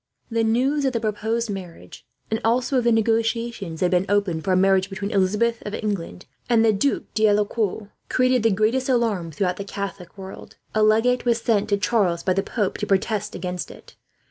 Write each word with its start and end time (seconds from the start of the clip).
The 0.31 0.43
news 0.43 0.83
of 0.83 0.93
the 0.93 0.99
proposed 0.99 1.51
marriage, 1.51 2.07
and 2.31 2.41
also 2.43 2.79
of 2.79 2.85
the 2.85 2.91
negotiations 2.91 3.81
that 3.81 3.93
had 3.93 4.07
been 4.07 4.09
opened 4.15 4.43
for 4.43 4.51
a 4.51 4.55
marriage 4.57 4.89
between 4.89 5.11
Elizabeth 5.11 5.61
of 5.63 5.75
England 5.75 6.25
and 6.49 6.65
the 6.65 6.73
Duc 6.73 7.03
d'Alencon, 7.13 7.91
created 8.09 8.41
the 8.41 8.49
greatest 8.49 8.89
alarm 8.89 9.29
throughout 9.31 9.57
the 9.57 9.63
Catholic 9.63 10.17
world. 10.17 10.57
A 10.73 10.81
legate 10.81 11.25
was 11.25 11.39
sent 11.39 11.69
to 11.69 11.77
Charles 11.77 12.23
by 12.23 12.33
the 12.33 12.41
pope, 12.41 12.79
to 12.79 12.87
protest 12.87 13.35
against 13.35 13.69
it. 13.69 13.95